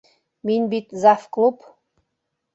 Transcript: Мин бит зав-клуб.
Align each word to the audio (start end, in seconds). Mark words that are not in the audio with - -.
Мин 0.49 0.63
бит 0.71 0.87
зав-клуб. 1.03 1.57